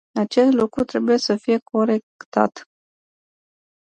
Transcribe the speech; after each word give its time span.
Acest 0.19 0.53
lucru 0.53 0.83
trebuie 0.83 1.17
să 1.17 1.35
fie 1.35 1.57
corectat. 1.71 2.65